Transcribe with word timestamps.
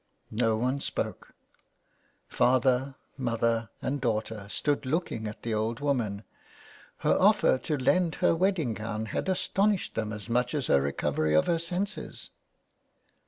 No 0.31 0.57
one 0.57 0.79
spoke; 0.79 1.35
father, 2.27 2.95
mother, 3.17 3.69
and 3.83 4.01
daughter 4.01 4.49
stood 4.49 4.83
looking 4.83 5.27
at 5.27 5.43
the 5.43 5.53
old 5.53 5.79
woman. 5.79 6.23
Her 6.97 7.11
offer 7.13 7.59
to 7.59 7.77
lend 7.77 8.15
her 8.15 8.33
wedding 8.35 8.73
gown 8.73 9.05
had 9.05 9.29
astonished 9.29 9.93
them 9.93 10.11
as 10.11 10.27
much 10.27 10.55
as 10.55 10.65
her 10.65 10.81
recovery 10.81 11.35
of 11.35 11.45
her 11.45 11.59
senses. 11.59 12.31